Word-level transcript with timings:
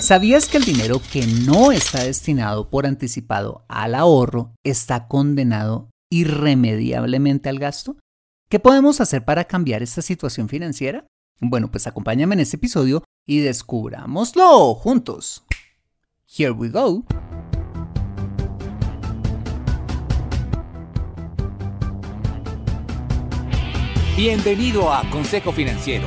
¿Sabías 0.00 0.46
que 0.46 0.58
el 0.58 0.64
dinero 0.64 1.02
que 1.12 1.26
no 1.26 1.72
está 1.72 2.04
destinado 2.04 2.70
por 2.70 2.86
anticipado 2.86 3.64
al 3.68 3.96
ahorro 3.96 4.54
está 4.62 5.08
condenado 5.08 5.90
irremediablemente 6.08 7.48
al 7.48 7.58
gasto? 7.58 7.96
¿Qué 8.48 8.60
podemos 8.60 9.00
hacer 9.00 9.24
para 9.24 9.44
cambiar 9.44 9.82
esta 9.82 10.00
situación 10.00 10.48
financiera? 10.48 11.08
Bueno, 11.40 11.70
pues 11.72 11.88
acompáñame 11.88 12.34
en 12.36 12.40
este 12.40 12.56
episodio 12.56 13.02
y 13.26 13.40
descubrámoslo 13.40 14.74
juntos. 14.76 15.44
Here 16.28 16.52
we 16.52 16.68
go. 16.68 17.04
Bienvenido 24.16 24.92
a 24.92 25.08
Consejo 25.10 25.52
Financiero, 25.52 26.06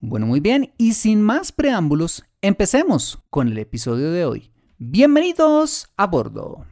Bueno, 0.00 0.26
muy 0.26 0.38
bien, 0.38 0.72
y 0.78 0.92
sin 0.92 1.20
más 1.20 1.50
preámbulos, 1.50 2.24
empecemos 2.40 3.18
con 3.30 3.48
el 3.48 3.58
episodio 3.58 4.12
de 4.12 4.24
hoy. 4.24 4.52
Bienvenidos 4.78 5.88
a 5.96 6.06
bordo. 6.06 6.64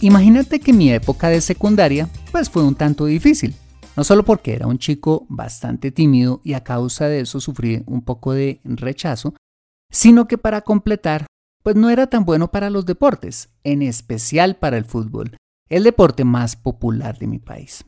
Imagínate 0.00 0.58
que 0.58 0.72
mi 0.72 0.90
época 0.90 1.28
de 1.28 1.40
secundaria 1.40 2.08
pues 2.32 2.50
fue 2.50 2.64
un 2.64 2.74
tanto 2.74 3.04
difícil, 3.04 3.54
no 3.96 4.02
solo 4.02 4.24
porque 4.24 4.54
era 4.54 4.66
un 4.66 4.78
chico 4.78 5.24
bastante 5.28 5.92
tímido 5.92 6.40
y 6.42 6.54
a 6.54 6.64
causa 6.64 7.06
de 7.06 7.20
eso 7.20 7.38
sufrí 7.38 7.84
un 7.86 8.02
poco 8.02 8.32
de 8.32 8.60
rechazo, 8.64 9.34
sino 9.88 10.26
que 10.26 10.38
para 10.38 10.62
completar, 10.62 11.26
pues 11.62 11.76
no 11.76 11.90
era 11.90 12.08
tan 12.08 12.24
bueno 12.24 12.50
para 12.50 12.70
los 12.70 12.86
deportes, 12.86 13.50
en 13.62 13.82
especial 13.82 14.56
para 14.56 14.78
el 14.78 14.84
fútbol, 14.84 15.36
el 15.68 15.84
deporte 15.84 16.24
más 16.24 16.56
popular 16.56 17.20
de 17.20 17.28
mi 17.28 17.38
país. 17.38 17.84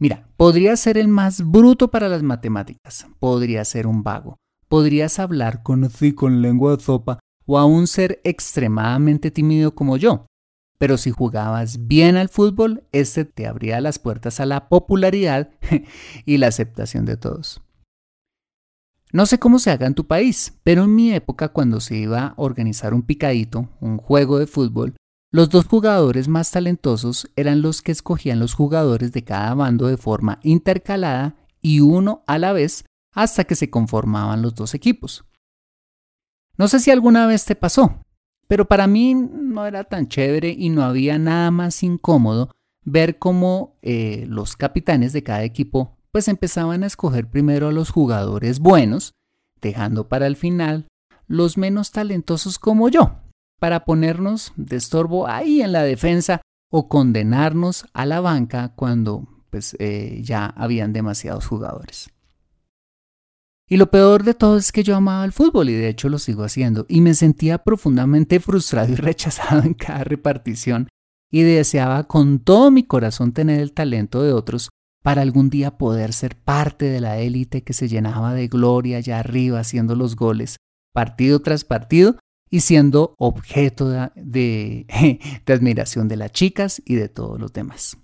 Mira, 0.00 0.28
podrías 0.36 0.78
ser 0.78 0.96
el 0.96 1.08
más 1.08 1.44
bruto 1.44 1.90
para 1.90 2.08
las 2.08 2.22
matemáticas, 2.22 3.06
podrías 3.18 3.66
ser 3.66 3.88
un 3.88 4.04
vago, 4.04 4.36
podrías 4.68 5.18
hablar 5.18 5.64
con 5.64 5.90
con 6.14 6.40
lengua 6.40 6.76
de 6.76 6.82
sopa 6.82 7.18
o 7.46 7.58
aún 7.58 7.88
ser 7.88 8.20
extremadamente 8.22 9.32
tímido 9.32 9.74
como 9.74 9.96
yo. 9.96 10.26
Pero 10.78 10.96
si 10.98 11.10
jugabas 11.10 11.88
bien 11.88 12.16
al 12.16 12.28
fútbol, 12.28 12.84
este 12.92 13.24
te 13.24 13.48
abría 13.48 13.80
las 13.80 13.98
puertas 13.98 14.38
a 14.38 14.46
la 14.46 14.68
popularidad 14.68 15.50
y 16.24 16.36
la 16.36 16.46
aceptación 16.46 17.04
de 17.04 17.16
todos. 17.16 17.60
No 19.10 19.26
sé 19.26 19.38
cómo 19.40 19.58
se 19.58 19.72
haga 19.72 19.86
en 19.86 19.94
tu 19.94 20.06
país, 20.06 20.60
pero 20.62 20.84
en 20.84 20.94
mi 20.94 21.12
época 21.12 21.48
cuando 21.48 21.80
se 21.80 21.96
iba 21.96 22.26
a 22.26 22.34
organizar 22.36 22.94
un 22.94 23.02
picadito, 23.02 23.68
un 23.80 23.96
juego 23.96 24.38
de 24.38 24.46
fútbol, 24.46 24.94
los 25.30 25.50
dos 25.50 25.66
jugadores 25.66 26.26
más 26.26 26.50
talentosos 26.50 27.30
eran 27.36 27.60
los 27.60 27.82
que 27.82 27.92
escogían 27.92 28.38
los 28.38 28.54
jugadores 28.54 29.12
de 29.12 29.24
cada 29.24 29.52
bando 29.54 29.86
de 29.86 29.98
forma 29.98 30.40
intercalada 30.42 31.36
y 31.60 31.80
uno 31.80 32.22
a 32.26 32.38
la 32.38 32.52
vez 32.52 32.84
hasta 33.12 33.44
que 33.44 33.54
se 33.54 33.68
conformaban 33.68 34.40
los 34.40 34.54
dos 34.54 34.74
equipos. 34.74 35.24
No 36.56 36.66
sé 36.66 36.80
si 36.80 36.90
alguna 36.90 37.26
vez 37.26 37.44
te 37.44 37.56
pasó, 37.56 38.02
pero 38.46 38.66
para 38.66 38.86
mí 38.86 39.14
no 39.14 39.66
era 39.66 39.84
tan 39.84 40.08
chévere 40.08 40.48
y 40.48 40.70
no 40.70 40.82
había 40.82 41.18
nada 41.18 41.50
más 41.50 41.82
incómodo 41.82 42.50
ver 42.84 43.18
cómo 43.18 43.76
eh, 43.82 44.24
los 44.28 44.56
capitanes 44.56 45.12
de 45.12 45.22
cada 45.22 45.44
equipo 45.44 45.98
pues 46.10 46.26
empezaban 46.28 46.82
a 46.82 46.86
escoger 46.86 47.28
primero 47.28 47.68
a 47.68 47.72
los 47.72 47.90
jugadores 47.90 48.60
buenos, 48.60 49.12
dejando 49.60 50.08
para 50.08 50.26
el 50.26 50.36
final 50.36 50.88
los 51.26 51.58
menos 51.58 51.92
talentosos 51.92 52.58
como 52.58 52.88
yo, 52.88 53.20
para 53.58 53.84
ponernos 53.84 54.52
de 54.56 54.76
estorbo 54.76 55.26
ahí 55.26 55.62
en 55.62 55.72
la 55.72 55.82
defensa 55.82 56.42
o 56.70 56.88
condenarnos 56.88 57.86
a 57.92 58.06
la 58.06 58.20
banca 58.20 58.72
cuando 58.74 59.26
pues 59.50 59.76
eh, 59.78 60.20
ya 60.22 60.46
habían 60.46 60.92
demasiados 60.92 61.46
jugadores. 61.46 62.10
Y 63.70 63.76
lo 63.76 63.90
peor 63.90 64.24
de 64.24 64.34
todo 64.34 64.56
es 64.56 64.72
que 64.72 64.82
yo 64.82 64.96
amaba 64.96 65.24
el 65.24 65.32
fútbol 65.32 65.68
y 65.68 65.74
de 65.74 65.88
hecho 65.88 66.08
lo 66.08 66.18
sigo 66.18 66.42
haciendo 66.42 66.86
y 66.88 67.00
me 67.00 67.14
sentía 67.14 67.58
profundamente 67.58 68.40
frustrado 68.40 68.92
y 68.92 68.96
rechazado 68.96 69.62
en 69.62 69.74
cada 69.74 70.04
repartición 70.04 70.88
y 71.30 71.42
deseaba 71.42 72.04
con 72.04 72.38
todo 72.38 72.70
mi 72.70 72.84
corazón 72.84 73.32
tener 73.32 73.60
el 73.60 73.72
talento 73.72 74.22
de 74.22 74.32
otros 74.32 74.70
para 75.02 75.22
algún 75.22 75.50
día 75.50 75.76
poder 75.76 76.12
ser 76.12 76.36
parte 76.36 76.86
de 76.86 77.00
la 77.00 77.18
élite 77.18 77.62
que 77.62 77.72
se 77.72 77.88
llenaba 77.88 78.34
de 78.34 78.48
gloria 78.48 78.98
allá 78.98 79.20
arriba 79.20 79.60
haciendo 79.60 79.94
los 79.94 80.16
goles, 80.16 80.56
partido 80.92 81.40
tras 81.40 81.64
partido, 81.64 82.16
y 82.50 82.60
siendo 82.60 83.14
objeto 83.18 83.88
de, 84.16 84.86
admiración 85.46 86.08
de 86.08 86.16
las 86.16 86.32
chicas 86.32 86.82
y 86.84 86.94
de 86.94 87.08
todos 87.08 87.40
los 87.40 87.52
demás. 87.52 87.96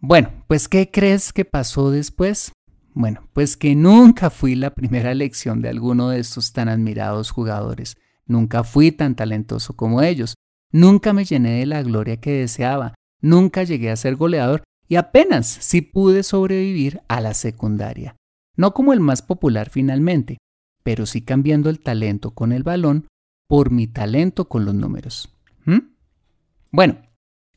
Bueno, 0.00 0.44
pues 0.48 0.68
¿qué 0.68 0.90
crees 0.90 1.32
que 1.32 1.44
pasó 1.44 1.90
después? 1.90 2.52
Bueno, 2.94 3.28
pues 3.32 3.56
que 3.56 3.74
nunca 3.74 4.30
fui 4.30 4.54
la 4.54 4.74
primera 4.74 5.12
elección 5.12 5.62
de 5.62 5.68
alguno 5.68 6.10
de 6.10 6.20
estos 6.20 6.52
tan 6.52 6.68
admirados 6.68 7.30
jugadores. 7.30 7.96
Nunca 8.26 8.64
fui 8.64 8.92
tan 8.92 9.14
talentoso 9.14 9.74
como 9.74 10.02
ellos. 10.02 10.34
Nunca 10.72 11.12
me 11.12 11.24
llené 11.24 11.60
de 11.60 11.66
la 11.66 11.82
gloria 11.82 12.18
que 12.18 12.32
deseaba. 12.32 12.94
Nunca 13.20 13.62
llegué 13.62 13.90
a 13.90 13.96
ser 13.96 14.16
goleador 14.16 14.64
y 14.88 14.96
apenas 14.96 15.46
sí 15.46 15.80
pude 15.80 16.22
sobrevivir 16.22 17.00
a 17.08 17.20
la 17.20 17.34
secundaria. 17.34 18.16
No 18.56 18.74
como 18.74 18.92
el 18.92 19.00
más 19.00 19.22
popular 19.22 19.70
finalmente, 19.70 20.38
pero 20.82 21.06
sí 21.06 21.22
cambiando 21.22 21.70
el 21.70 21.80
talento 21.80 22.32
con 22.32 22.52
el 22.52 22.62
balón 22.62 23.06
por 23.48 23.70
mi 23.70 23.86
talento 23.86 24.48
con 24.48 24.64
los 24.64 24.74
números. 24.74 25.32
¿Mm? 25.64 25.78
Bueno, 26.70 26.98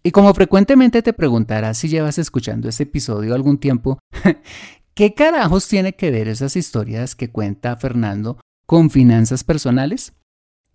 y 0.04 0.12
como 0.12 0.34
frecuentemente 0.34 1.02
te 1.02 1.14
preguntarás 1.14 1.78
si 1.78 1.88
llevas 1.88 2.18
escuchando 2.18 2.70
este 2.70 2.84
episodio 2.84 3.34
algún 3.34 3.58
tiempo, 3.58 3.98
¿qué 4.94 5.14
carajos 5.14 5.68
tiene 5.68 5.94
que 5.94 6.12
ver 6.12 6.28
esas 6.28 6.56
historias 6.56 7.16
que 7.16 7.32
cuenta 7.32 7.76
Fernando 7.78 8.40
con 8.66 8.90
finanzas 8.90 9.44
personales? 9.44 10.14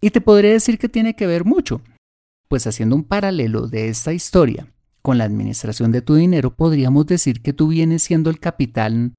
Y 0.00 0.11
te 0.11 0.20
podría 0.20 0.52
decir 0.52 0.79
que 0.79 0.88
tiene 0.88 1.14
que 1.14 1.26
ver 1.26 1.44
mucho, 1.44 1.82
pues 2.49 2.67
haciendo 2.67 2.97
un 2.97 3.05
paralelo 3.05 3.69
de 3.69 3.88
esta 3.88 4.12
historia 4.12 4.73
con 5.02 5.19
la 5.19 5.25
administración 5.25 5.93
de 5.93 6.02
tu 6.02 6.14
dinero, 6.14 6.55
podríamos 6.56 7.06
decir 7.06 7.43
que 7.43 7.52
tú 7.52 7.69
vienes 7.69 8.02
siendo 8.02 8.31
el 8.31 8.41
capitán 8.41 9.14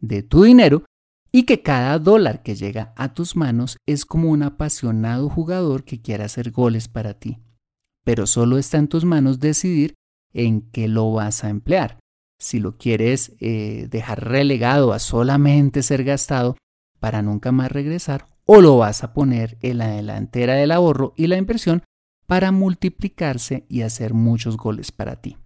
de 0.00 0.22
tu 0.22 0.42
dinero 0.42 0.84
y 1.32 1.44
que 1.44 1.62
cada 1.62 1.98
dólar 1.98 2.42
que 2.42 2.54
llega 2.54 2.92
a 2.94 3.14
tus 3.14 3.34
manos 3.36 3.78
es 3.86 4.04
como 4.04 4.30
un 4.30 4.42
apasionado 4.42 5.30
jugador 5.30 5.84
que 5.84 6.02
quiere 6.02 6.24
hacer 6.24 6.50
goles 6.50 6.88
para 6.88 7.14
ti. 7.14 7.38
Pero 8.04 8.26
solo 8.26 8.58
está 8.58 8.76
en 8.76 8.88
tus 8.88 9.04
manos 9.06 9.40
decidir 9.40 9.94
en 10.34 10.60
qué 10.70 10.88
lo 10.88 11.10
vas 11.12 11.42
a 11.42 11.48
emplear. 11.48 11.98
Si 12.38 12.58
lo 12.58 12.76
quieres 12.76 13.32
eh, 13.40 13.86
dejar 13.90 14.28
relegado 14.28 14.92
a 14.92 14.98
solamente 14.98 15.82
ser 15.82 16.04
gastado 16.04 16.56
para 17.00 17.22
nunca 17.22 17.50
más 17.50 17.72
regresar 17.72 18.28
o 18.44 18.60
lo 18.60 18.76
vas 18.76 19.02
a 19.02 19.14
poner 19.14 19.56
en 19.62 19.78
la 19.78 19.88
delantera 19.88 20.54
del 20.54 20.72
ahorro 20.72 21.14
y 21.16 21.28
la 21.28 21.38
inversión 21.38 21.82
para 22.26 22.52
multiplicarse 22.52 23.64
y 23.68 23.82
hacer 23.82 24.12
muchos 24.12 24.56
goles 24.56 24.92
para 24.92 25.20
ti. 25.20 25.38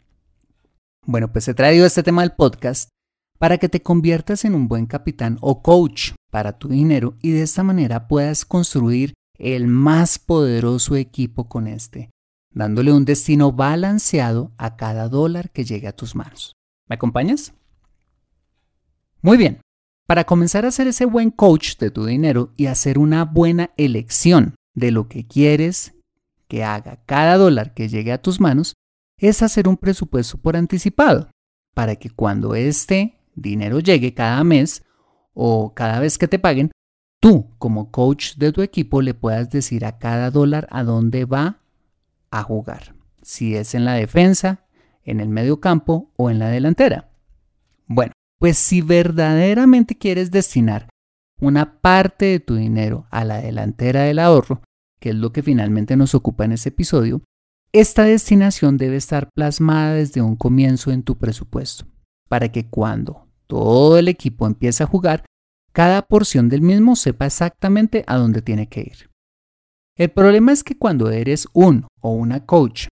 Bueno, 1.04 1.30
pues 1.30 1.46
he 1.48 1.54
traído 1.54 1.86
este 1.86 2.02
tema 2.02 2.22
al 2.22 2.34
podcast 2.34 2.88
para 3.38 3.58
que 3.58 3.68
te 3.68 3.82
conviertas 3.82 4.44
en 4.44 4.54
un 4.54 4.68
buen 4.68 4.86
capitán 4.86 5.38
o 5.40 5.62
coach 5.62 6.12
para 6.30 6.58
tu 6.58 6.68
dinero 6.68 7.14
y 7.22 7.30
de 7.30 7.42
esta 7.42 7.62
manera 7.62 8.08
puedas 8.08 8.44
construir 8.44 9.14
el 9.38 9.66
más 9.66 10.18
poderoso 10.18 10.96
equipo 10.96 11.48
con 11.48 11.66
este, 11.66 12.10
dándole 12.52 12.92
un 12.92 13.04
destino 13.04 13.52
balanceado 13.52 14.52
a 14.56 14.76
cada 14.76 15.08
dólar 15.08 15.50
que 15.50 15.64
llegue 15.64 15.88
a 15.88 15.96
tus 15.96 16.14
manos. 16.14 16.54
¿Me 16.88 16.94
acompañas? 16.94 17.52
Muy 19.20 19.36
bien, 19.36 19.60
para 20.06 20.24
comenzar 20.24 20.64
a 20.64 20.70
ser 20.70 20.86
ese 20.86 21.04
buen 21.04 21.30
coach 21.30 21.76
de 21.78 21.90
tu 21.90 22.06
dinero 22.06 22.52
y 22.56 22.66
hacer 22.66 22.98
una 22.98 23.24
buena 23.24 23.70
elección 23.76 24.54
de 24.74 24.90
lo 24.90 25.08
que 25.08 25.26
quieres 25.26 25.94
que 26.48 26.64
haga 26.64 27.02
cada 27.06 27.36
dólar 27.36 27.74
que 27.74 27.88
llegue 27.88 28.12
a 28.12 28.22
tus 28.22 28.40
manos, 28.40 28.74
es 29.18 29.42
hacer 29.42 29.66
un 29.66 29.76
presupuesto 29.76 30.38
por 30.38 30.56
anticipado, 30.56 31.28
para 31.74 31.96
que 31.96 32.10
cuando 32.10 32.54
este 32.54 33.15
dinero 33.36 33.78
llegue 33.80 34.14
cada 34.14 34.42
mes 34.42 34.84
o 35.34 35.74
cada 35.74 36.00
vez 36.00 36.18
que 36.18 36.28
te 36.28 36.38
paguen, 36.38 36.72
tú 37.20 37.50
como 37.58 37.90
coach 37.90 38.36
de 38.36 38.52
tu 38.52 38.62
equipo 38.62 39.02
le 39.02 39.14
puedas 39.14 39.50
decir 39.50 39.84
a 39.84 39.98
cada 39.98 40.30
dólar 40.30 40.66
a 40.70 40.82
dónde 40.82 41.24
va 41.24 41.60
a 42.30 42.42
jugar, 42.42 42.94
si 43.22 43.54
es 43.54 43.74
en 43.74 43.84
la 43.84 43.94
defensa, 43.94 44.64
en 45.04 45.20
el 45.20 45.28
medio 45.28 45.60
campo 45.60 46.10
o 46.16 46.30
en 46.30 46.38
la 46.38 46.48
delantera. 46.48 47.10
Bueno, 47.86 48.12
pues 48.38 48.58
si 48.58 48.80
verdaderamente 48.80 49.96
quieres 49.96 50.30
destinar 50.30 50.88
una 51.40 51.80
parte 51.80 52.26
de 52.26 52.40
tu 52.40 52.56
dinero 52.56 53.06
a 53.10 53.24
la 53.24 53.40
delantera 53.40 54.02
del 54.02 54.18
ahorro, 54.18 54.62
que 55.00 55.10
es 55.10 55.14
lo 55.14 55.32
que 55.32 55.42
finalmente 55.42 55.96
nos 55.96 56.14
ocupa 56.14 56.44
en 56.44 56.52
este 56.52 56.70
episodio, 56.70 57.22
esta 57.72 58.04
destinación 58.04 58.78
debe 58.78 58.96
estar 58.96 59.28
plasmada 59.34 59.94
desde 59.94 60.22
un 60.22 60.36
comienzo 60.36 60.90
en 60.92 61.02
tu 61.02 61.16
presupuesto, 61.16 61.84
para 62.28 62.50
que 62.50 62.66
cuando 62.66 63.25
todo 63.46 63.98
el 63.98 64.08
equipo 64.08 64.46
empiece 64.46 64.82
a 64.82 64.86
jugar, 64.86 65.24
cada 65.72 66.02
porción 66.02 66.48
del 66.48 66.62
mismo 66.62 66.96
sepa 66.96 67.26
exactamente 67.26 68.04
a 68.06 68.16
dónde 68.16 68.42
tiene 68.42 68.68
que 68.68 68.80
ir. 68.80 69.10
El 69.96 70.10
problema 70.10 70.52
es 70.52 70.62
que 70.62 70.76
cuando 70.76 71.10
eres 71.10 71.48
un 71.52 71.86
o 72.00 72.12
una 72.12 72.44
coach, 72.44 72.88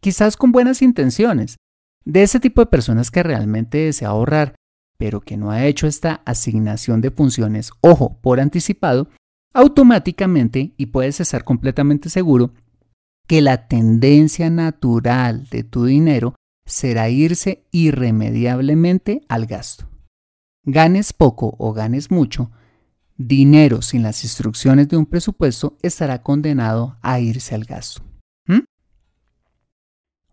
quizás 0.00 0.36
con 0.36 0.52
buenas 0.52 0.82
intenciones, 0.82 1.56
de 2.04 2.22
ese 2.22 2.40
tipo 2.40 2.62
de 2.62 2.66
personas 2.66 3.10
que 3.10 3.22
realmente 3.22 3.78
desea 3.78 4.08
ahorrar, 4.08 4.54
pero 4.98 5.20
que 5.20 5.36
no 5.36 5.50
ha 5.50 5.66
hecho 5.66 5.86
esta 5.86 6.22
asignación 6.24 7.00
de 7.00 7.10
funciones, 7.10 7.70
ojo, 7.80 8.18
por 8.20 8.40
anticipado, 8.40 9.08
automáticamente, 9.52 10.72
y 10.76 10.86
puedes 10.86 11.20
estar 11.20 11.44
completamente 11.44 12.08
seguro, 12.08 12.52
que 13.26 13.42
la 13.42 13.68
tendencia 13.68 14.48
natural 14.48 15.48
de 15.50 15.64
tu 15.64 15.84
dinero 15.84 16.34
será 16.68 17.08
irse 17.08 17.64
irremediablemente 17.72 19.22
al 19.28 19.46
gasto. 19.46 19.88
Ganes 20.64 21.12
poco 21.12 21.56
o 21.58 21.72
ganes 21.72 22.10
mucho, 22.10 22.52
dinero 23.16 23.82
sin 23.82 24.02
las 24.04 24.22
instrucciones 24.22 24.88
de 24.88 24.96
un 24.96 25.06
presupuesto 25.06 25.76
estará 25.82 26.22
condenado 26.22 26.98
a 27.02 27.18
irse 27.18 27.54
al 27.54 27.64
gasto. 27.64 28.02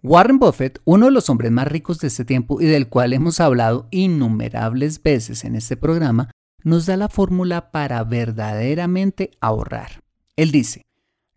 Warren 0.08 0.38
Buffett, 0.38 0.80
uno 0.86 1.08
de 1.08 1.12
los 1.12 1.32
hombres 1.32 1.52
más 1.52 1.68
ricos 1.68 1.98
de 1.98 2.10
este 2.10 2.26
tiempo 2.26 2.62
y 2.62 2.66
del 2.66 2.90
cual 2.90 3.12
hemos 3.12 3.40
hablado 3.40 3.88
innumerables 3.90 5.02
veces 5.02 5.44
en 5.44 5.56
este 5.56 5.78
programa, 5.78 6.30
nos 6.64 6.86
da 6.86 6.96
la 6.96 7.10
fórmula 7.10 7.72
para 7.72 8.04
verdaderamente 8.04 9.32
ahorrar. 9.42 10.04
Él 10.36 10.52
dice, 10.52 10.84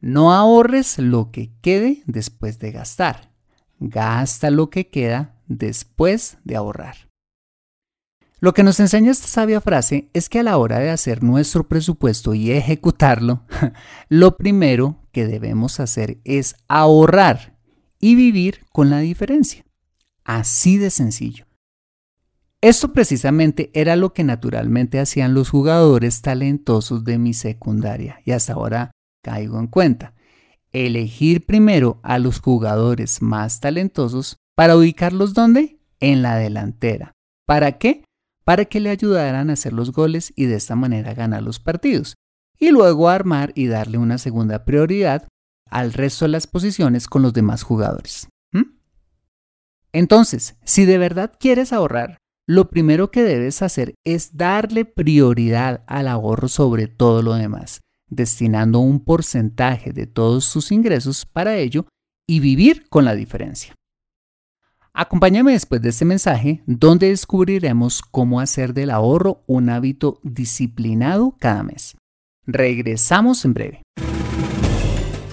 no 0.01 0.35
ahorres 0.35 0.99
lo 0.99 1.31
que 1.31 1.51
quede 1.63 2.03
después 2.05 2.59
de 2.59 2.73
gastar, 2.73 3.28
gasta 3.79 4.51
lo 4.51 4.71
que 4.71 4.89
queda 4.89 5.35
después 5.47 6.39
de 6.45 6.57
ahorrar. 6.57 7.09
Lo 8.41 8.55
que 8.55 8.63
nos 8.63 8.79
enseña 8.79 9.11
esta 9.11 9.27
sabia 9.27 9.61
frase 9.61 10.11
es 10.13 10.29
que 10.29 10.39
a 10.39 10.43
la 10.45 10.59
hora 10.59 10.79
de 10.79 10.91
hacer 10.91 11.25
nuestro 11.25 11.67
presupuesto 11.67 12.35
y 12.35 12.53
ejecutarlo, 12.53 13.43
lo 14.09 14.37
primero 14.37 15.03
que 15.11 15.27
debemos 15.27 15.81
hacer 15.81 16.19
es 16.25 16.55
ahorrar 16.69 17.59
y 17.99 18.15
vivir 18.15 18.65
con 18.73 18.91
la 18.91 19.01
diferencia. 19.01 19.65
Así 20.25 20.79
de 20.79 20.91
sencillo. 20.91 21.47
Esto 22.61 22.93
precisamente 22.93 23.71
era 23.73 23.97
lo 23.97 24.13
que 24.13 24.25
naturalmente 24.25 25.01
hacían 25.01 25.35
los 25.35 25.51
jugadores 25.51 26.23
talentosos 26.23 27.05
de 27.05 27.19
mi 27.19 27.35
secundaria 27.35 28.21
y 28.25 28.33
hasta 28.33 28.53
ahora 28.53 28.91
caigo 29.23 29.59
en 29.59 29.69
cuenta. 29.69 30.15
Elegir 30.73 31.47
primero 31.47 32.01
a 32.03 32.19
los 32.19 32.41
jugadores 32.41 33.23
más 33.23 33.61
talentosos 33.61 34.37
para 34.55 34.77
ubicarlos 34.77 35.35
donde? 35.35 35.79
En 36.01 36.23
la 36.23 36.37
delantera. 36.37 37.13
¿Para 37.47 37.79
qué? 37.79 38.05
Para 38.45 38.67
que 38.67 38.81
le 38.81 38.91
ayudaran 38.91 39.51
a 39.51 39.55
hacer 39.55 39.73
los 39.73 39.93
goles 39.93 40.33
y 40.37 40.45
de 40.45 40.57
esta 40.57 40.77
manera 40.77 41.15
ganar 41.15 41.43
los 41.43 41.59
partidos. 41.59 42.15
Y 42.59 42.71
luego 42.71 43.09
armar 43.09 43.53
y 43.55 43.67
darle 43.67 43.99
una 43.99 44.19
segunda 44.19 44.65
prioridad 44.65 45.29
al 45.71 45.93
resto 45.93 46.25
de 46.25 46.33
las 46.33 46.47
posiciones 46.47 47.07
con 47.07 47.23
los 47.23 47.33
demás 47.33 47.63
jugadores. 47.63 48.29
Entonces, 49.93 50.57
si 50.65 50.85
de 50.85 50.99
verdad 50.99 51.33
quieres 51.41 51.73
ahorrar, 51.73 52.19
lo 52.47 52.69
primero 52.69 53.11
que 53.11 53.23
debes 53.23 53.63
hacer 53.63 53.95
es 54.05 54.37
darle 54.37 54.85
prioridad 54.85 55.83
al 55.87 56.09
ahorro 56.09 56.49
sobre 56.49 56.89
todo 56.89 57.23
lo 57.23 57.35
demás, 57.35 57.81
destinando 58.09 58.79
un 58.81 59.01
porcentaje 59.01 59.93
de 59.93 60.07
todos 60.07 60.53
tus 60.53 60.73
ingresos 60.73 61.27
para 61.27 61.57
ello 61.57 61.87
y 62.27 62.41
vivir 62.41 62.89
con 62.89 63.05
la 63.05 63.15
diferencia. 63.15 63.75
Acompáñame 64.93 65.53
después 65.53 65.81
de 65.81 65.91
este 65.91 66.05
mensaje 66.05 66.63
donde 66.67 67.11
descubriremos 67.11 68.03
cómo 68.03 68.41
hacer 68.41 68.75
del 68.75 68.91
ahorro 68.91 69.45
un 69.47 69.71
hábito 69.71 70.19
disciplinado 70.25 71.37
cada 71.39 71.63
mes. 71.63 71.97
Regresamos 72.47 73.45
en 73.45 73.55
breve. 73.55 73.83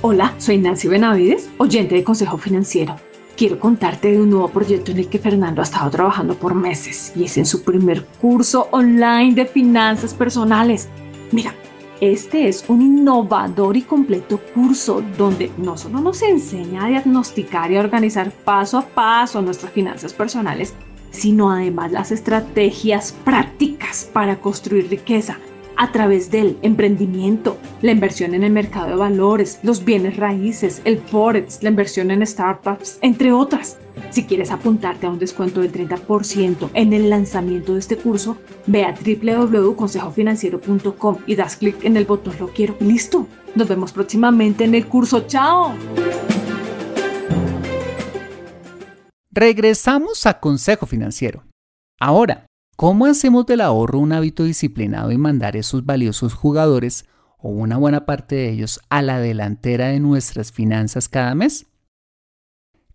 Hola, 0.01 0.36
soy 0.38 0.60
Nancy 0.60 0.88
Benavides, 0.88 1.50
oyente 1.58 1.96
de 1.96 2.03
Consejo 2.03 2.38
Financiero. 2.38 2.96
Quiero 3.36 3.60
contarte 3.60 4.12
de 4.12 4.22
un 4.22 4.29
nuevo 4.29 4.50
proyecto 4.50 4.91
en 4.91 5.00
el 5.00 5.10
que 5.10 5.17
Fernando 5.17 5.62
ha 5.62 5.63
estado 5.63 5.89
trabajando 5.89 6.36
por 6.36 6.53
meses 6.53 7.12
y 7.15 7.24
es 7.24 7.36
en 7.38 7.48
su 7.48 7.63
primer 7.63 8.05
curso 8.22 8.67
online 8.72 9.34
de 9.34 9.48
finanzas 9.48 10.13
personales. 10.13 10.89
Mira, 11.32 11.55
este 12.02 12.48
es 12.48 12.66
un 12.68 12.82
innovador 12.82 13.78
y 13.78 13.82
completo 13.82 14.40
curso 14.54 15.02
donde 15.18 15.52
no 15.58 15.78
solo 15.78 16.02
nos 16.02 16.22
enseña 16.22 16.86
a 16.86 16.90
diagnosticar 16.90 17.72
y 17.72 17.78
a 17.78 17.80
organizar 17.80 18.32
paso 18.32 18.78
a 18.78 18.86
paso 18.86 19.42
nuestras 19.42 19.72
finanzas 19.72 20.14
personales, 20.14 20.74
sino 21.12 21.50
además 21.50 21.92
las 21.92 22.12
estrategias 22.12 23.14
prácticas 23.24 24.10
para 24.12 24.40
construir 24.42 24.90
riqueza 24.90 25.38
a 25.77 25.91
través 25.91 26.32
del 26.32 26.58
emprendimiento, 26.62 27.58
la 27.82 27.91
inversión 27.91 28.34
en 28.34 28.44
el 28.44 28.51
mercado 28.51 28.88
de 28.88 28.96
valores, 28.96 29.60
los 29.63 29.84
bienes 29.86 30.17
raíces, 30.17 30.82
el 30.86 31.00
forex, 31.00 31.62
la 31.63 31.70
inversión 31.70 32.12
en 32.12 32.25
startups, 32.25 32.98
entre 33.01 33.32
otras. 33.32 33.77
Si 34.10 34.25
quieres 34.25 34.51
apuntarte 34.51 35.08
a 35.08 35.10
un 35.10 35.20
descuento 35.20 35.62
del 35.62 35.72
30% 35.72 36.70
en 36.74 36.91
el 36.94 37.10
lanzamiento 37.10 37.74
de 37.74 37.79
este 37.79 37.96
curso, 37.98 38.38
ve 38.67 38.84
a 38.84 38.94
www.consejofinanciero.com 38.94 41.17
y 41.25 41.36
das 41.36 41.55
clic 41.55 41.84
en 41.84 41.98
el 41.98 42.05
botón 42.05 42.36
Lo 42.39 42.50
quiero. 42.50 42.75
listo. 42.79 43.27
Nos 43.55 43.67
vemos 43.67 43.91
próximamente 43.91 44.65
en 44.65 44.75
el 44.75 44.86
curso. 44.88 45.22
¡Chao! 45.27 45.74
Regresamos 49.32 50.25
a 50.25 50.39
Consejo 50.39 50.86
Financiero. 50.86 51.44
Ahora, 52.00 52.46
¿Cómo 52.75 53.05
hacemos 53.05 53.46
del 53.46 53.62
ahorro 53.62 54.00
un 54.00 54.12
hábito 54.12 54.44
disciplinado 54.44 55.10
y 55.13 55.17
mandar 55.17 55.55
esos 55.55 55.86
valiosos 55.86 56.34
jugadores 56.34 57.05
o 57.38 57.48
una 57.48 57.77
buena 57.77 58.05
parte 58.05 58.36
de 58.36 58.50
ellos 58.50 58.82
a 58.89 59.01
la 59.01 59.20
delantera 59.20 59.88
de 59.88 60.01
nuestras 60.01 60.51
finanzas 60.51 61.08
cada 61.08 61.36
mes? 61.36 61.67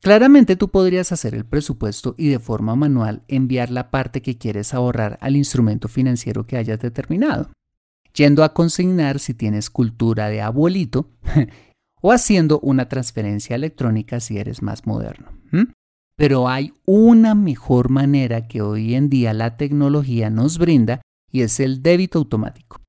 Claramente 0.02 0.56
tú 0.56 0.68
podrías 0.68 1.12
hacer 1.12 1.34
el 1.34 1.46
presupuesto 1.46 2.14
y 2.18 2.28
de 2.28 2.38
forma 2.38 2.76
manual 2.76 3.22
enviar 3.26 3.70
la 3.70 3.90
parte 3.90 4.20
que 4.20 4.36
quieres 4.36 4.74
ahorrar 4.74 5.18
al 5.22 5.36
instrumento 5.36 5.88
financiero 5.88 6.46
que 6.46 6.58
hayas 6.58 6.80
determinado. 6.80 7.50
yendo 8.12 8.44
a 8.44 8.52
consignar 8.52 9.18
si 9.18 9.34
tienes 9.34 9.70
cultura 9.70 10.28
de 10.28 10.42
abuelito 10.42 11.08
o 12.02 12.12
haciendo 12.12 12.58
una 12.60 12.88
transferencia 12.88 13.56
electrónica 13.56 14.20
si 14.20 14.36
eres 14.36 14.62
más 14.62 14.86
moderno. 14.86 15.30
Pero 16.20 16.50
hay 16.50 16.74
una 16.84 17.34
mejor 17.34 17.88
manera 17.88 18.46
que 18.46 18.60
hoy 18.60 18.94
en 18.94 19.08
día 19.08 19.32
la 19.32 19.56
tecnología 19.56 20.28
nos 20.28 20.58
brinda 20.58 21.00
y 21.32 21.40
es 21.40 21.60
el 21.60 21.82
débito 21.82 22.18
automático. 22.18 22.82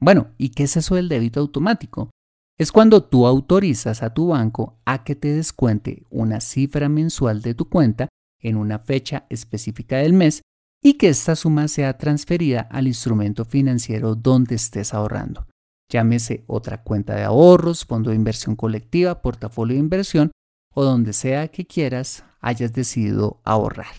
Bueno, 0.00 0.32
¿y 0.38 0.48
qué 0.48 0.64
es 0.64 0.76
eso 0.76 0.96
del 0.96 1.08
débito 1.08 1.38
automático? 1.38 2.10
Es 2.58 2.72
cuando 2.72 3.04
tú 3.04 3.28
autorizas 3.28 4.02
a 4.02 4.12
tu 4.12 4.26
banco 4.26 4.80
a 4.84 5.04
que 5.04 5.14
te 5.14 5.28
descuente 5.28 6.02
una 6.10 6.40
cifra 6.40 6.88
mensual 6.88 7.42
de 7.42 7.54
tu 7.54 7.68
cuenta 7.68 8.08
en 8.40 8.56
una 8.56 8.80
fecha 8.80 9.24
específica 9.30 9.98
del 9.98 10.12
mes 10.12 10.42
y 10.82 10.94
que 10.94 11.10
esta 11.10 11.36
suma 11.36 11.68
sea 11.68 11.96
transferida 11.96 12.62
al 12.72 12.88
instrumento 12.88 13.44
financiero 13.44 14.16
donde 14.16 14.56
estés 14.56 14.92
ahorrando. 14.94 15.46
Llámese 15.92 16.42
otra 16.48 16.82
cuenta 16.82 17.14
de 17.14 17.22
ahorros, 17.22 17.84
fondo 17.84 18.10
de 18.10 18.16
inversión 18.16 18.56
colectiva, 18.56 19.22
portafolio 19.22 19.74
de 19.74 19.80
inversión 19.80 20.32
o 20.74 20.82
donde 20.82 21.12
sea 21.12 21.46
que 21.46 21.66
quieras 21.66 22.24
hayas 22.46 22.72
decidido 22.72 23.40
ahorrar. 23.44 23.94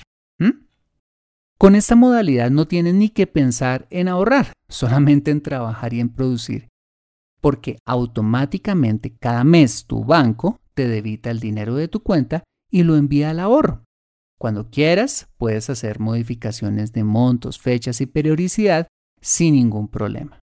Con 1.58 1.76
esta 1.76 1.96
modalidad 1.96 2.52
no 2.52 2.68
tienes 2.68 2.96
ni 2.96 3.10
que 3.10 3.28
pensar 3.28 3.88
en 3.90 4.10
ahorrar, 4.10 4.52
solamente 4.68 5.32
en 5.32 5.42
trabajar 5.42 5.94
y 5.94 6.02
en 6.02 6.10
producir 6.10 6.68
porque 7.46 7.78
automáticamente 7.86 9.16
cada 9.20 9.44
mes 9.44 9.86
tu 9.86 10.04
banco 10.04 10.60
te 10.74 10.88
debita 10.88 11.30
el 11.30 11.40
dinero 11.40 11.76
de 11.76 11.88
tu 11.88 12.00
cuenta 12.02 12.44
y 12.72 12.82
lo 12.82 12.98
envía 12.98 13.30
al 13.30 13.40
ahorro. 13.40 13.84
Cuando 14.40 14.72
quieras, 14.72 15.28
puedes 15.38 15.70
hacer 15.70 16.00
modificaciones 16.00 16.92
de 16.92 17.04
montos, 17.04 17.60
fechas 17.60 18.02
y 18.02 18.08
periodicidad 18.08 18.88
sin 19.22 19.54
ningún 19.54 19.90
problema. 19.90 20.40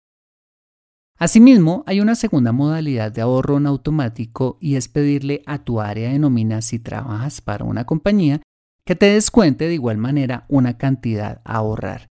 Asimismo, 1.21 1.85
hay 1.87 2.01
una 2.01 2.15
segunda 2.15 2.51
modalidad 2.51 3.13
de 3.13 3.21
ahorro 3.21 3.59
en 3.59 3.67
automático 3.67 4.57
y 4.59 4.77
es 4.77 4.89
pedirle 4.89 5.43
a 5.45 5.59
tu 5.59 5.81
área 5.81 6.11
de 6.11 6.19
nómina 6.19 6.63
si 6.63 6.79
trabajas 6.79 7.43
para 7.43 7.67
una 7.67 7.85
compañía 7.85 8.41
que 8.87 8.97
te 8.97 9.07
descuente 9.07 9.69
de 9.69 9.75
igual 9.75 9.99
manera 9.99 10.47
una 10.49 10.79
cantidad 10.79 11.43
a 11.45 11.57
ahorrar 11.57 12.09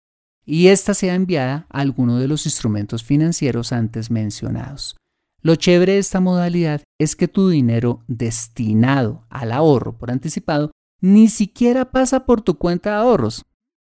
y 0.45 0.67
ésta 0.67 0.93
sea 0.93 1.15
enviada 1.15 1.67
a 1.69 1.79
alguno 1.79 2.17
de 2.17 2.27
los 2.27 2.45
instrumentos 2.45 3.03
financieros 3.03 3.73
antes 3.73 4.11
mencionados. 4.11 4.95
Lo 5.41 5.55
chévere 5.55 5.93
de 5.93 5.99
esta 5.99 6.19
modalidad 6.19 6.81
es 6.99 7.15
que 7.15 7.27
tu 7.27 7.49
dinero 7.49 8.03
destinado 8.07 9.25
al 9.29 9.51
ahorro 9.51 9.97
por 9.97 10.09
anticipado 10.09 10.71
ni 10.99 11.27
siquiera 11.27 11.91
pasa 11.91 12.25
por 12.25 12.41
tu 12.41 12.57
cuenta 12.57 12.91
de 12.91 12.95
ahorros. 12.97 13.45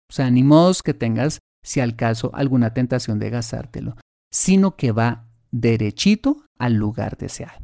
O 0.09 0.13
sea, 0.13 0.29
ni 0.31 0.43
modos 0.43 0.83
que 0.83 0.93
tengas, 0.93 1.39
si 1.63 1.79
al 1.79 1.95
caso, 1.95 2.31
alguna 2.33 2.73
tentación 2.73 3.19
de 3.19 3.29
gastártelo, 3.29 3.95
sino 4.29 4.75
que 4.75 4.91
va 4.91 5.27
derechito 5.51 6.43
al 6.57 6.74
lugar 6.74 7.17
deseado. 7.17 7.59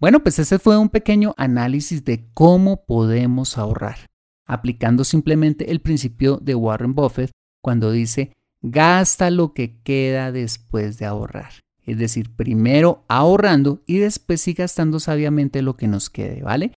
Bueno, 0.00 0.22
pues 0.22 0.38
ese 0.38 0.58
fue 0.58 0.78
un 0.78 0.90
pequeño 0.90 1.34
análisis 1.36 2.04
de 2.04 2.30
cómo 2.34 2.84
podemos 2.84 3.58
ahorrar 3.58 4.08
aplicando 4.48 5.04
simplemente 5.04 5.70
el 5.70 5.80
principio 5.80 6.38
de 6.38 6.56
Warren 6.56 6.94
Buffett 6.94 7.30
cuando 7.62 7.92
dice 7.92 8.32
gasta 8.62 9.30
lo 9.30 9.52
que 9.52 9.80
queda 9.82 10.32
después 10.32 10.98
de 10.98 11.04
ahorrar. 11.06 11.52
Es 11.84 11.98
decir, 11.98 12.34
primero 12.34 13.04
ahorrando 13.08 13.82
y 13.86 13.98
después 13.98 14.40
sí 14.40 14.54
gastando 14.54 14.98
sabiamente 14.98 15.62
lo 15.62 15.76
que 15.76 15.86
nos 15.86 16.10
quede, 16.10 16.42
¿vale? 16.42 16.72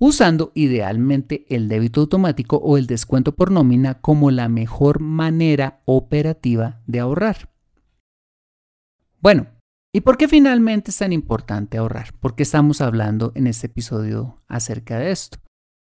Usando 0.00 0.50
idealmente 0.54 1.44
el 1.54 1.68
débito 1.68 2.00
automático 2.00 2.56
o 2.56 2.78
el 2.78 2.86
descuento 2.86 3.36
por 3.36 3.52
nómina 3.52 4.00
como 4.00 4.32
la 4.32 4.48
mejor 4.48 4.98
manera 4.98 5.82
operativa 5.84 6.80
de 6.86 6.98
ahorrar. 6.98 7.50
Bueno, 9.20 9.46
¿y 9.94 10.00
por 10.00 10.16
qué 10.16 10.26
finalmente 10.26 10.90
es 10.90 10.96
tan 10.96 11.12
importante 11.12 11.78
ahorrar? 11.78 12.14
¿Por 12.18 12.34
qué 12.34 12.42
estamos 12.42 12.80
hablando 12.80 13.30
en 13.34 13.46
este 13.46 13.66
episodio 13.66 14.42
acerca 14.48 14.98
de 14.98 15.12
esto? 15.12 15.38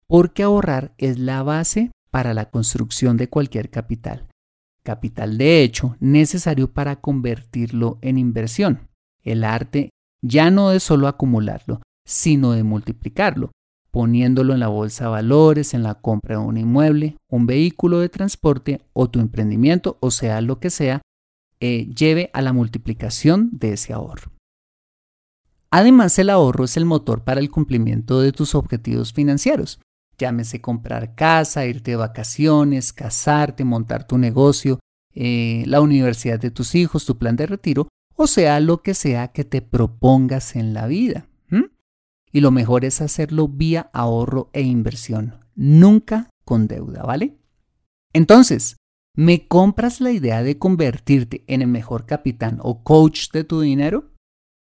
porque 0.07 0.43
ahorrar 0.43 0.93
es 0.97 1.19
la 1.19 1.43
base 1.43 1.91
para 2.09 2.33
la 2.33 2.49
construcción 2.49 3.17
de 3.17 3.29
cualquier 3.29 3.69
capital. 3.69 4.27
Capital 4.83 5.37
de 5.37 5.63
hecho 5.63 5.97
necesario 5.99 6.71
para 6.73 7.01
convertirlo 7.01 7.99
en 8.01 8.17
inversión. 8.17 8.87
El 9.21 9.43
arte 9.43 9.89
ya 10.21 10.49
no 10.49 10.71
es 10.71 10.83
solo 10.83 11.07
acumularlo, 11.07 11.81
sino 12.05 12.53
de 12.53 12.63
multiplicarlo, 12.63 13.51
poniéndolo 13.97 14.53
en 14.53 14.59
la 14.59 14.67
bolsa 14.67 15.05
de 15.05 15.09
valores, 15.09 15.73
en 15.73 15.81
la 15.81 15.95
compra 15.95 16.37
de 16.37 16.45
un 16.45 16.55
inmueble, 16.55 17.17
un 17.31 17.47
vehículo 17.47 17.97
de 17.97 18.09
transporte 18.09 18.79
o 18.93 19.09
tu 19.09 19.19
emprendimiento, 19.19 19.97
o 20.01 20.11
sea, 20.11 20.39
lo 20.41 20.59
que 20.59 20.69
sea, 20.69 21.01
eh, 21.59 21.89
lleve 21.95 22.29
a 22.33 22.43
la 22.43 22.53
multiplicación 22.53 23.49
de 23.53 23.73
ese 23.73 23.93
ahorro. 23.93 24.33
Además, 25.71 26.19
el 26.19 26.29
ahorro 26.29 26.65
es 26.65 26.77
el 26.77 26.85
motor 26.85 27.23
para 27.23 27.39
el 27.39 27.49
cumplimiento 27.49 28.21
de 28.21 28.31
tus 28.31 28.53
objetivos 28.53 29.13
financieros. 29.13 29.79
Llámese 30.19 30.61
comprar 30.61 31.15
casa, 31.15 31.65
irte 31.65 31.89
de 31.89 31.97
vacaciones, 31.97 32.93
casarte, 32.93 33.63
montar 33.63 34.05
tu 34.05 34.19
negocio, 34.19 34.77
eh, 35.15 35.63
la 35.65 35.81
universidad 35.81 36.39
de 36.39 36.51
tus 36.51 36.75
hijos, 36.75 37.07
tu 37.07 37.17
plan 37.17 37.35
de 37.35 37.47
retiro, 37.47 37.87
o 38.15 38.27
sea, 38.27 38.59
lo 38.59 38.83
que 38.83 38.93
sea 38.93 39.29
que 39.29 39.43
te 39.43 39.63
propongas 39.63 40.55
en 40.55 40.75
la 40.75 40.85
vida. 40.85 41.25
Y 42.31 42.41
lo 42.41 42.51
mejor 42.51 42.85
es 42.85 43.01
hacerlo 43.01 43.47
vía 43.47 43.89
ahorro 43.93 44.49
e 44.53 44.61
inversión, 44.61 45.45
nunca 45.55 46.29
con 46.43 46.67
deuda, 46.67 47.03
¿vale? 47.03 47.37
Entonces, 48.13 48.77
¿me 49.15 49.47
compras 49.47 50.01
la 50.01 50.11
idea 50.11 50.43
de 50.43 50.57
convertirte 50.57 51.43
en 51.47 51.61
el 51.61 51.67
mejor 51.67 52.05
capitán 52.05 52.59
o 52.61 52.83
coach 52.83 53.31
de 53.31 53.43
tu 53.43 53.61
dinero? 53.61 54.11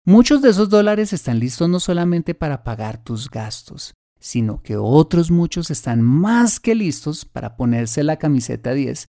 Muchos 0.05 0.41
de 0.41 0.51
esos 0.51 0.71
dólares 0.71 1.13
están 1.13 1.39
listos 1.39 1.69
no 1.69 1.81
solamente 1.81 2.35
para 2.35 2.65
pagar 2.65 3.03
tus 3.03 3.29
gastos, 3.29 3.93
sino 4.19 4.63
que 4.63 4.77
otros 4.77 5.31
muchos 5.31 5.71
están 5.71 6.01
más 6.03 6.61
que 6.61 6.75
listos 6.75 7.25
para 7.25 7.57
ponerse 7.57 8.03
la 8.03 8.17
camiseta 8.17 8.73
10 8.73 9.07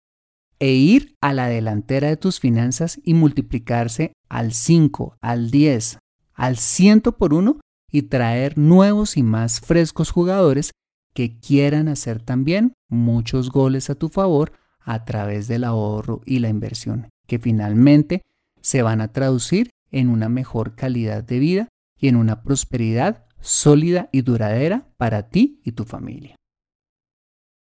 e 0.60 0.72
ir 0.72 1.16
a 1.20 1.32
la 1.32 1.48
delantera 1.48 2.08
de 2.08 2.16
tus 2.16 2.40
finanzas 2.40 3.00
y 3.02 3.14
multiplicarse 3.14 4.12
al 4.28 4.52
5, 4.52 5.16
al 5.20 5.50
10, 5.50 5.98
al 6.32 6.56
100 6.56 7.00
por 7.00 7.34
uno 7.34 7.60
y 7.94 8.02
traer 8.02 8.58
nuevos 8.58 9.16
y 9.16 9.22
más 9.22 9.60
frescos 9.60 10.10
jugadores 10.10 10.72
que 11.14 11.38
quieran 11.38 11.86
hacer 11.86 12.20
también 12.20 12.74
muchos 12.88 13.50
goles 13.50 13.88
a 13.88 13.94
tu 13.94 14.08
favor 14.08 14.50
a 14.80 15.04
través 15.04 15.46
del 15.46 15.62
ahorro 15.62 16.20
y 16.26 16.40
la 16.40 16.48
inversión, 16.48 17.08
que 17.28 17.38
finalmente 17.38 18.22
se 18.60 18.82
van 18.82 19.00
a 19.00 19.12
traducir 19.12 19.70
en 19.92 20.08
una 20.08 20.28
mejor 20.28 20.74
calidad 20.74 21.22
de 21.22 21.38
vida 21.38 21.68
y 21.96 22.08
en 22.08 22.16
una 22.16 22.42
prosperidad 22.42 23.26
sólida 23.40 24.08
y 24.10 24.22
duradera 24.22 24.88
para 24.96 25.28
ti 25.28 25.60
y 25.64 25.70
tu 25.70 25.84
familia. 25.84 26.34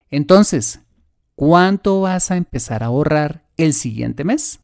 Entonces, 0.10 0.80
¿cuánto 1.36 2.02
vas 2.02 2.32
a 2.32 2.38
empezar 2.38 2.82
a 2.82 2.88
ahorrar 2.88 3.46
el 3.56 3.76
siguiente 3.76 4.24
mes? 4.24 4.62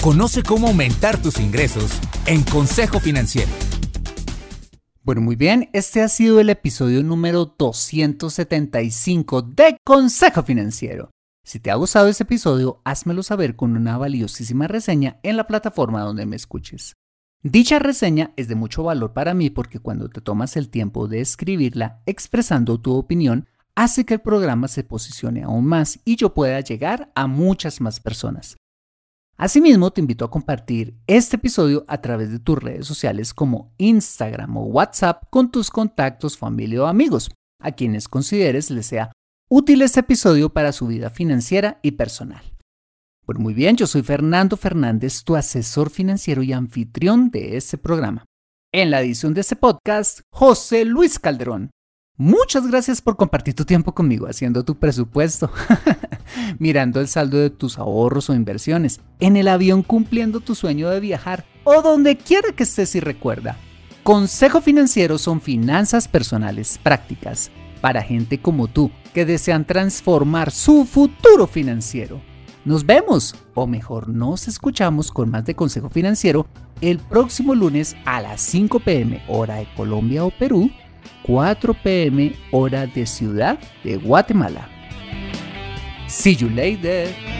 Conoce 0.00 0.44
cómo 0.44 0.68
aumentar 0.68 1.20
tus 1.20 1.40
ingresos 1.40 1.98
en 2.26 2.44
Consejo 2.44 3.00
Financiero. 3.00 3.50
Bueno, 5.08 5.22
muy 5.22 5.36
bien, 5.36 5.70
este 5.72 6.02
ha 6.02 6.08
sido 6.08 6.38
el 6.38 6.50
episodio 6.50 7.02
número 7.02 7.54
275 7.58 9.40
de 9.40 9.78
Consejo 9.82 10.42
Financiero. 10.42 11.08
Si 11.42 11.60
te 11.60 11.70
ha 11.70 11.76
gustado 11.76 12.08
este 12.08 12.24
episodio, 12.24 12.82
házmelo 12.84 13.22
saber 13.22 13.56
con 13.56 13.74
una 13.74 13.96
valiosísima 13.96 14.68
reseña 14.68 15.18
en 15.22 15.38
la 15.38 15.46
plataforma 15.46 16.02
donde 16.02 16.26
me 16.26 16.36
escuches. 16.36 16.92
Dicha 17.42 17.78
reseña 17.78 18.34
es 18.36 18.48
de 18.48 18.54
mucho 18.54 18.82
valor 18.82 19.14
para 19.14 19.32
mí 19.32 19.48
porque 19.48 19.78
cuando 19.78 20.10
te 20.10 20.20
tomas 20.20 20.58
el 20.58 20.68
tiempo 20.68 21.08
de 21.08 21.22
escribirla 21.22 22.02
expresando 22.04 22.78
tu 22.78 22.92
opinión, 22.92 23.48
hace 23.76 24.04
que 24.04 24.12
el 24.12 24.20
programa 24.20 24.68
se 24.68 24.84
posicione 24.84 25.42
aún 25.42 25.64
más 25.64 26.00
y 26.04 26.16
yo 26.16 26.34
pueda 26.34 26.60
llegar 26.60 27.10
a 27.14 27.26
muchas 27.26 27.80
más 27.80 27.98
personas. 27.98 28.58
Asimismo, 29.40 29.92
te 29.92 30.00
invito 30.00 30.24
a 30.24 30.30
compartir 30.32 30.98
este 31.06 31.36
episodio 31.36 31.84
a 31.86 32.00
través 32.00 32.32
de 32.32 32.40
tus 32.40 32.58
redes 32.58 32.88
sociales 32.88 33.32
como 33.32 33.72
Instagram 33.78 34.56
o 34.56 34.64
WhatsApp 34.64 35.22
con 35.30 35.52
tus 35.52 35.70
contactos, 35.70 36.36
familia 36.36 36.82
o 36.82 36.86
amigos, 36.86 37.30
a 37.62 37.70
quienes 37.70 38.08
consideres 38.08 38.68
les 38.68 38.86
sea 38.86 39.12
útil 39.48 39.82
este 39.82 40.00
episodio 40.00 40.52
para 40.52 40.72
su 40.72 40.88
vida 40.88 41.08
financiera 41.08 41.78
y 41.82 41.92
personal. 41.92 42.42
Bueno, 43.24 43.40
muy 43.40 43.54
bien, 43.54 43.76
yo 43.76 43.86
soy 43.86 44.02
Fernando 44.02 44.56
Fernández, 44.56 45.22
tu 45.22 45.36
asesor 45.36 45.90
financiero 45.90 46.42
y 46.42 46.52
anfitrión 46.52 47.30
de 47.30 47.56
este 47.56 47.78
programa. 47.78 48.24
En 48.74 48.90
la 48.90 49.00
edición 49.02 49.34
de 49.34 49.42
este 49.42 49.54
podcast, 49.54 50.22
José 50.32 50.84
Luis 50.84 51.20
Calderón. 51.20 51.70
Muchas 52.20 52.66
gracias 52.66 53.00
por 53.00 53.16
compartir 53.16 53.54
tu 53.54 53.64
tiempo 53.64 53.94
conmigo 53.94 54.26
haciendo 54.26 54.64
tu 54.64 54.74
presupuesto, 54.74 55.52
mirando 56.58 57.00
el 57.00 57.06
saldo 57.06 57.38
de 57.38 57.48
tus 57.48 57.78
ahorros 57.78 58.28
o 58.28 58.34
inversiones, 58.34 59.00
en 59.20 59.36
el 59.36 59.46
avión 59.46 59.84
cumpliendo 59.84 60.40
tu 60.40 60.56
sueño 60.56 60.90
de 60.90 60.98
viajar 60.98 61.44
o 61.62 61.80
donde 61.80 62.16
quiera 62.16 62.50
que 62.50 62.64
estés 62.64 62.96
y 62.96 63.00
recuerda. 63.00 63.56
Consejo 64.02 64.60
Financiero 64.60 65.16
son 65.16 65.40
finanzas 65.40 66.08
personales 66.08 66.80
prácticas 66.82 67.52
para 67.80 68.02
gente 68.02 68.42
como 68.42 68.66
tú 68.66 68.90
que 69.14 69.24
desean 69.24 69.64
transformar 69.64 70.50
su 70.50 70.86
futuro 70.86 71.46
financiero. 71.46 72.20
Nos 72.64 72.84
vemos, 72.84 73.36
o 73.54 73.68
mejor 73.68 74.08
nos 74.08 74.48
escuchamos 74.48 75.12
con 75.12 75.30
más 75.30 75.44
de 75.44 75.54
Consejo 75.54 75.88
Financiero 75.88 76.48
el 76.80 76.98
próximo 76.98 77.54
lunes 77.54 77.94
a 78.04 78.20
las 78.20 78.40
5 78.40 78.80
pm 78.80 79.22
hora 79.28 79.54
de 79.54 79.68
Colombia 79.76 80.24
o 80.24 80.32
Perú 80.36 80.68
4 81.22 81.74
pm 81.74 82.34
hora 82.50 82.86
de 82.86 83.06
Ciudad 83.06 83.58
de 83.84 83.96
Guatemala. 83.96 84.68
See 86.06 86.34
you 86.34 86.48
later. 86.48 87.37